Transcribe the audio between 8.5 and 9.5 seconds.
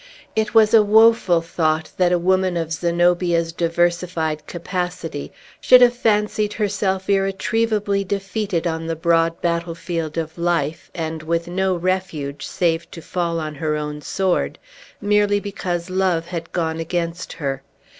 on the broad